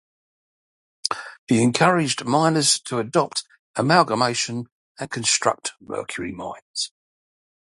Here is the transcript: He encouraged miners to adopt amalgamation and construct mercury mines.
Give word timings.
He 1.45 1.61
encouraged 1.61 2.25
miners 2.25 2.79
to 2.85 2.97
adopt 2.97 3.43
amalgamation 3.75 4.65
and 4.97 5.11
construct 5.11 5.73
mercury 5.79 6.31
mines. 6.31 6.91